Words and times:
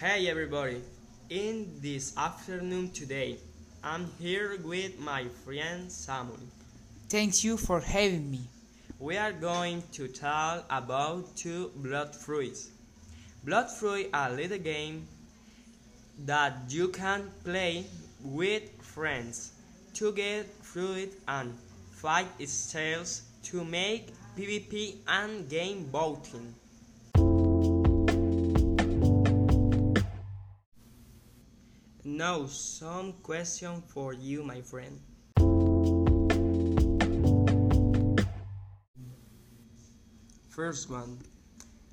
Hey 0.00 0.28
everybody! 0.28 0.80
In 1.28 1.80
this 1.82 2.16
afternoon 2.16 2.92
today, 2.92 3.36
I'm 3.82 4.08
here 4.20 4.56
with 4.62 4.96
my 5.00 5.24
friend 5.44 5.90
Samuel. 5.90 6.38
Thank 7.08 7.42
you 7.42 7.56
for 7.56 7.80
having 7.80 8.30
me. 8.30 8.42
We 9.00 9.16
are 9.16 9.32
going 9.32 9.82
to 9.94 10.06
talk 10.06 10.66
about 10.70 11.34
two 11.34 11.72
Blox 11.82 12.14
Fruits. 12.14 12.68
Blox 13.44 13.72
Fruit 13.72 14.08
a 14.14 14.30
little 14.30 14.58
game 14.58 15.04
that 16.26 16.54
you 16.68 16.90
can 16.90 17.32
play 17.42 17.84
with 18.22 18.70
friends 18.80 19.50
to 19.94 20.12
get 20.12 20.46
fruit 20.62 21.12
and 21.26 21.52
fight 21.90 22.28
styles 22.46 23.22
to 23.50 23.64
make 23.64 24.12
PvP 24.36 24.98
and 25.08 25.48
game 25.48 25.88
voting. 25.90 26.54
Now 32.18 32.46
some 32.46 33.12
question 33.22 33.80
for 33.86 34.12
you 34.12 34.42
my 34.42 34.60
friend. 34.60 34.98
First 40.50 40.90
one. 40.90 41.22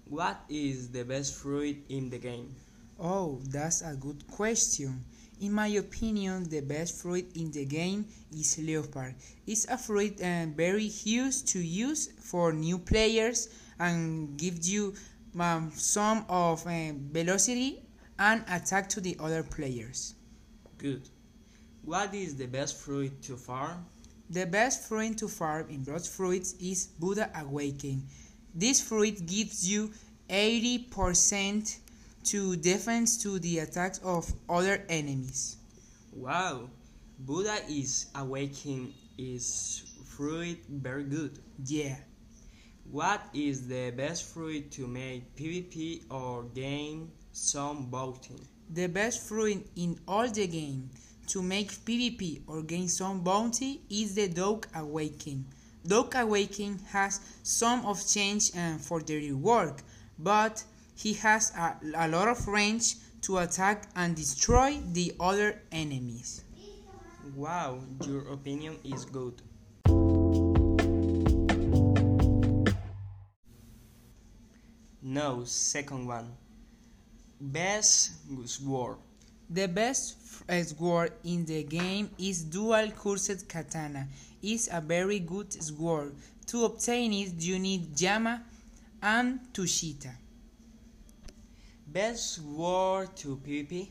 What 0.09 0.41
is 0.49 0.89
the 0.89 1.05
best 1.05 1.35
fruit 1.35 1.77
in 1.89 2.09
the 2.09 2.17
game? 2.17 2.55
Oh, 2.99 3.39
that's 3.53 3.83
a 3.83 3.93
good 3.93 4.25
question. 4.25 5.05
In 5.41 5.53
my 5.53 5.67
opinion, 5.77 6.49
the 6.49 6.61
best 6.61 7.03
fruit 7.03 7.29
in 7.35 7.51
the 7.51 7.65
game 7.65 8.07
is 8.33 8.57
leopard. 8.57 9.13
It's 9.45 9.69
a 9.69 9.77
fruit 9.77 10.19
uh, 10.19 10.47
very 10.57 10.89
used 11.05 11.49
to 11.49 11.59
use 11.59 12.09
for 12.17 12.51
new 12.51 12.79
players 12.79 13.49
and 13.77 14.35
gives 14.39 14.67
you 14.67 14.95
um, 15.39 15.71
some 15.75 16.25
of 16.27 16.65
uh, 16.65 16.97
velocity 17.13 17.85
and 18.17 18.43
attack 18.49 18.89
to 18.89 19.01
the 19.01 19.15
other 19.19 19.43
players. 19.43 20.14
Good. 20.85 21.09
What 21.81 22.13
is 22.13 22.35
the 22.35 22.45
best 22.45 22.77
fruit 22.77 23.19
to 23.23 23.37
farm? 23.37 23.87
The 24.29 24.45
best 24.45 24.87
fruit 24.87 25.17
to 25.17 25.27
farm 25.27 25.65
in 25.67 25.83
Blox 25.83 26.07
Fruits 26.07 26.53
is 26.61 26.85
Buddha 26.85 27.31
Awakening. 27.33 28.03
This 28.53 28.81
fruit 28.81 29.25
gives 29.25 29.67
you 29.67 29.89
80% 30.29 31.79
to 32.25 32.55
defense 32.57 33.17
to 33.23 33.39
the 33.39 33.57
attacks 33.65 33.97
of 34.03 34.31
other 34.47 34.85
enemies. 34.87 35.57
Wow, 36.13 36.69
Buddha 37.17 37.57
is 37.67 38.05
awakening 38.13 38.93
is 39.17 39.91
fruit 40.05 40.59
very 40.69 41.05
good. 41.05 41.39
Yeah. 41.65 41.95
What 42.91 43.25
is 43.33 43.67
the 43.67 43.89
best 43.89 44.25
fruit 44.31 44.69
to 44.73 44.85
make 44.85 45.35
PvP 45.35 46.03
or 46.11 46.43
gain 46.43 47.09
some 47.31 47.89
voting? 47.89 48.47
The 48.69 48.87
best 48.87 49.27
fruit 49.27 49.65
in 49.75 49.99
all 50.07 50.27
the 50.27 50.47
game 50.47 50.89
to 51.27 51.41
make 51.41 51.71
PvP 51.71 52.41
or 52.47 52.61
gain 52.61 52.87
some 52.87 53.21
bounty 53.21 53.81
is 53.89 54.15
the 54.15 54.27
Dough 54.27 54.61
Awakening. 54.75 55.45
Dough 55.87 56.09
Awakening 56.13 56.79
has 56.89 57.19
some 57.43 57.85
of 57.85 58.05
change 58.07 58.51
uh, 58.57 58.77
for 58.77 59.01
the 59.01 59.17
reward, 59.29 59.73
but 60.17 60.63
he 60.95 61.13
has 61.13 61.51
a, 61.55 61.77
a 61.95 62.07
lot 62.07 62.27
of 62.27 62.47
range 62.47 62.95
to 63.21 63.37
attack 63.37 63.89
and 63.95 64.15
destroy 64.15 64.79
the 64.93 65.13
other 65.19 65.61
enemies. 65.71 66.43
Wow, 67.35 67.79
your 68.05 68.27
opinion 68.33 68.77
is 68.83 69.05
good. 69.05 69.41
No, 75.01 75.43
second 75.43 76.07
one. 76.07 76.44
Best 77.39 78.11
sword. 78.45 78.97
The 79.49 79.67
best 79.67 80.17
eh, 80.49 80.63
sword 80.63 81.13
in 81.23 81.45
the 81.45 81.63
game 81.63 82.09
is 82.17 82.43
Dual 82.43 82.91
Cursed 82.91 83.47
Katana. 83.47 84.07
It's 84.41 84.69
a 84.71 84.81
very 84.81 85.19
good 85.19 85.51
sword. 85.53 86.15
To 86.47 86.65
obtain 86.65 87.13
it, 87.13 87.33
you 87.41 87.59
need 87.59 87.99
Yama 87.99 88.43
and 89.01 89.39
Tushita. 89.53 90.13
Best 91.87 92.35
sword 92.35 93.15
to 93.17 93.37
PvP? 93.37 93.89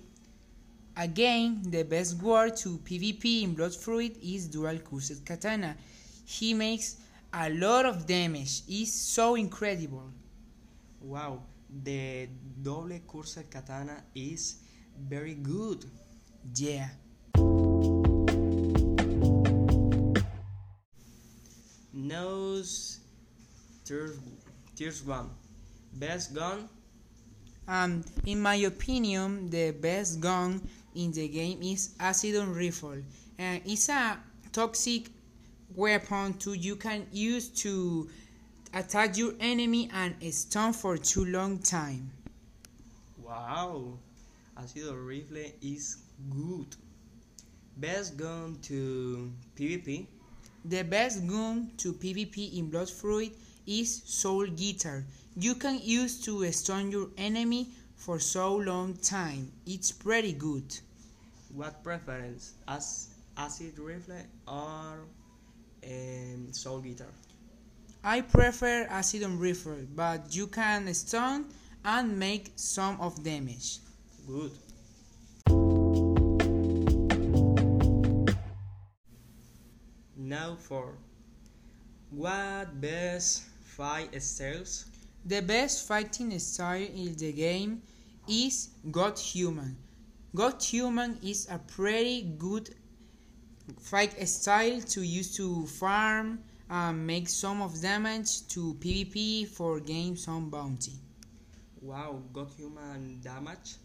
Again, 0.96 1.62
the 1.66 1.82
best 1.82 2.20
sword 2.20 2.56
to 2.58 2.78
PvP 2.78 3.42
in 3.42 3.54
Blox 3.54 3.76
Fruit 3.76 4.16
is 4.22 4.46
Dual 4.48 4.78
Cursed 4.78 5.24
Katana. 5.24 5.76
He 6.24 6.54
makes 6.54 6.96
a 7.32 7.50
lot 7.50 7.84
of 7.84 8.06
damage. 8.06 8.62
It's 8.68 8.92
so 8.92 9.34
incredible. 9.34 10.10
Wow, 11.00 11.42
the 11.82 12.28
double 12.62 12.98
cursed 13.08 13.50
katana 13.50 14.04
is 14.14 14.56
very 15.08 15.34
good. 15.34 15.84
Yeah. 16.54 16.88
Nose 21.92 23.00
third 23.84 24.18
one. 25.04 25.30
Best 25.92 26.34
gun? 26.34 26.68
Um, 27.66 28.04
in 28.26 28.40
my 28.40 28.56
opinion, 28.56 29.48
the 29.48 29.70
best 29.70 30.20
gun 30.20 30.60
in 30.94 31.12
the 31.12 31.28
game 31.28 31.62
is 31.62 31.94
Acidum 31.98 32.54
Rifle. 32.54 33.02
And 33.38 33.62
it's 33.64 33.88
a 33.88 34.18
toxic 34.52 35.08
weapon 35.74 36.34
to 36.34 36.52
you 36.52 36.76
can 36.76 37.06
use 37.12 37.48
to 37.48 38.08
attack 38.74 39.16
your 39.16 39.32
enemy 39.38 39.88
and 39.94 40.14
stun 40.34 40.72
for 40.72 40.98
too 40.98 41.24
long 41.24 41.58
time. 41.60 42.10
Wow, 43.22 43.98
Acidum 44.58 45.06
Rifle 45.06 45.52
is 45.62 45.98
good. 46.30 46.76
Best 47.76 48.16
gun 48.16 48.58
to 48.62 49.32
PvP? 49.56 50.06
The 50.64 50.82
best 50.82 51.26
gun 51.26 51.70
to 51.78 51.92
PvP 51.92 52.58
in 52.58 52.70
Blox 52.70 52.90
Fruit 52.90 53.32
is 53.66 54.02
Soul 54.04 54.46
Guitar. 54.46 55.04
You 55.36 55.54
can 55.54 55.80
use 55.82 56.20
to 56.24 56.50
stun 56.52 56.90
your 56.90 57.08
enemy 57.16 57.68
for 57.96 58.18
so 58.18 58.56
long 58.56 58.94
time. 58.94 59.50
It's 59.66 59.90
pretty 59.92 60.32
good. 60.32 60.64
What 61.54 61.82
preference? 61.82 62.54
As 62.68 63.08
acid 63.36 63.78
rifle 63.78 64.22
or 64.46 65.06
um, 65.86 66.52
soul 66.52 66.80
guitar? 66.80 67.08
I 68.06 68.20
prefer 68.20 68.86
Acidum 68.90 69.40
Rifle, 69.40 69.86
but 69.94 70.36
you 70.36 70.46
can 70.46 70.92
stun 70.92 71.46
and 71.82 72.18
make 72.18 72.52
some 72.54 73.00
of 73.00 73.24
damage. 73.24 73.78
Good. 74.26 74.52
Now 80.18 80.56
for 80.56 80.98
what 82.10 82.78
best 82.78 83.44
fight 83.62 84.22
styles? 84.22 84.84
The 85.24 85.40
best 85.40 85.88
fighting 85.88 86.38
style 86.38 86.82
in 86.82 87.16
the 87.16 87.32
game 87.32 87.80
is 88.28 88.68
God 88.90 89.18
Human. 89.18 89.78
God 90.34 90.62
Human 90.62 91.18
is 91.22 91.48
a 91.50 91.58
pretty 91.58 92.34
good 92.36 92.68
fight 93.80 94.28
style 94.28 94.82
to 94.82 95.00
use 95.00 95.34
to 95.36 95.64
farm 95.66 96.40
and 96.74 97.06
make 97.06 97.28
some 97.28 97.62
of 97.62 97.80
damage 97.80 98.48
to 98.48 98.74
PvP 98.80 99.46
for 99.46 99.78
gain 99.78 100.16
some 100.16 100.50
bounty. 100.50 100.94
Wow, 101.80 102.20
God 102.32 102.48
Human 102.56 103.20
damage? 103.22 103.76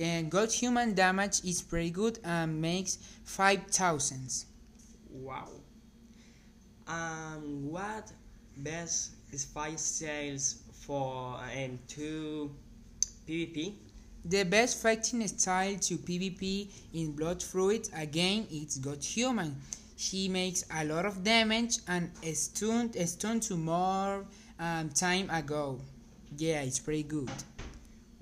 And 0.00 0.30
God 0.30 0.52
Human 0.52 0.94
damage 0.94 1.44
is 1.44 1.60
pretty 1.60 1.90
good 1.90 2.20
and 2.22 2.62
makes 2.62 2.98
5000. 3.24 4.44
Wow. 5.10 5.48
Um, 6.86 7.68
what 7.68 8.12
best 8.58 9.10
is 9.32 9.44
fight 9.44 9.80
styles 9.80 10.62
for 10.86 11.40
and 11.52 11.80
to 11.88 12.48
PvP? 13.28 13.74
The 14.24 14.44
best 14.44 14.80
fighting 14.80 15.26
style 15.26 15.76
to 15.78 15.98
PvP 15.98 16.68
in 16.94 17.12
Blox 17.14 17.42
Fruit 17.42 17.90
again 17.92 18.46
it's 18.52 18.78
God 18.78 19.02
Human. 19.02 19.56
He 20.10 20.28
makes 20.28 20.64
a 20.74 20.84
lot 20.84 21.06
of 21.06 21.22
damage 21.22 21.78
and 21.86 22.10
stunned 22.34 22.96
stun 23.08 23.38
to 23.40 23.56
more 23.56 24.26
um, 24.58 24.88
time 24.90 25.30
ago. 25.30 25.78
Yeah, 26.36 26.62
it's 26.62 26.80
pretty 26.80 27.04
good. 27.04 27.30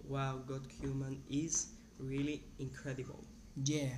Wow, 0.07 0.43
God 0.47 0.61
human 0.79 1.23
is 1.31 1.69
really 1.99 2.43
incredible. 2.59 3.25
Yeah. 3.65 3.95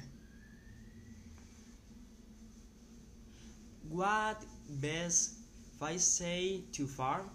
What 3.88 4.44
best 4.68 5.38
fight 5.80 6.00
say 6.00 6.62
to 6.72 6.86
farm? 6.86 7.28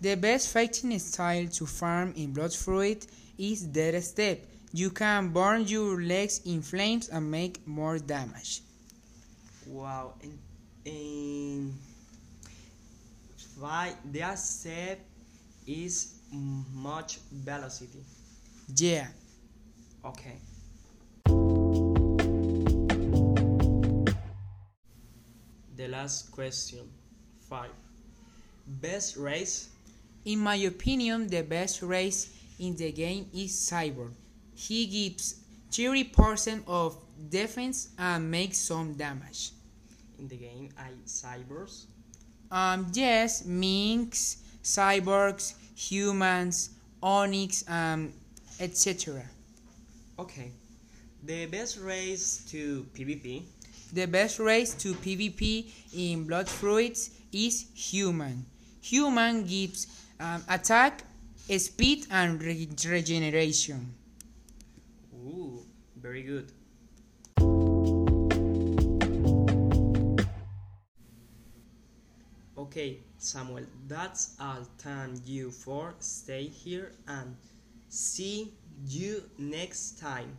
The 0.00 0.14
best 0.14 0.52
fighting 0.54 0.98
style 0.98 1.48
to 1.48 1.66
farm 1.66 2.14
in 2.16 2.32
Blox 2.32 2.56
Fruit 2.64 3.06
is 3.36 3.62
Death 3.62 4.02
Step. 4.02 4.46
You 4.72 4.88
can 4.88 5.28
burn 5.28 5.66
your 5.66 6.00
legs 6.00 6.40
in 6.46 6.62
flames 6.62 7.10
and 7.10 7.30
make 7.30 7.66
more 7.68 7.98
damage. 7.98 8.62
Wow, 9.72 10.12
in, 10.20 10.38
in 10.84 11.74
fight, 13.58 13.96
their 14.04 14.36
step 14.36 15.00
is 15.66 16.16
much 16.30 17.20
velocity. 17.32 18.04
Yeah. 18.76 19.06
Okay. 20.04 20.36
The 25.74 25.88
last 25.88 26.30
question. 26.32 26.90
5. 27.48 27.70
Best 28.66 29.16
race? 29.16 29.70
In 30.26 30.40
my 30.40 30.56
opinion, 30.56 31.28
the 31.28 31.40
best 31.44 31.80
race 31.80 32.28
in 32.58 32.76
the 32.76 32.92
game 32.92 33.26
is 33.32 33.52
Cyborg. 33.52 34.12
He 34.54 34.84
gives 34.84 35.36
30% 35.70 36.64
of 36.66 36.98
defense 37.30 37.88
and 37.98 38.30
makes 38.30 38.58
some 38.58 38.92
damage. 38.92 39.52
In 40.22 40.28
the 40.28 40.36
game, 40.36 40.68
I 40.78 40.90
cybers. 41.04 41.86
Um, 42.48 42.86
yes, 42.92 43.44
minks, 43.44 44.36
cyborgs, 44.62 45.54
humans, 45.74 46.70
onyx, 47.02 47.68
um, 47.68 48.12
etc. 48.60 49.24
Okay. 50.20 50.52
The 51.24 51.46
best 51.46 51.76
race 51.80 52.44
to 52.52 52.86
PvP? 52.94 53.42
The 53.92 54.06
best 54.06 54.38
race 54.38 54.74
to 54.74 54.94
PvP 54.94 55.66
in 55.92 56.24
Blox 56.24 56.50
Fruits 56.50 57.10
is 57.32 57.66
human. 57.74 58.46
Human 58.80 59.42
gives 59.44 59.88
um, 60.20 60.44
attack, 60.48 61.02
speed, 61.58 62.06
and 62.12 62.40
re- 62.40 62.68
regeneration. 62.86 63.92
Ooh, 65.16 65.66
very 66.00 66.22
good. 66.22 66.52
Okay, 72.72 73.00
Samuel, 73.18 73.66
that's 73.86 74.34
all 74.40 74.66
time 74.78 75.20
you 75.26 75.50
for 75.50 75.94
stay 75.98 76.44
here 76.44 76.92
and 77.06 77.36
see 77.90 78.54
you 78.86 79.28
next 79.36 79.98
time. 79.98 80.38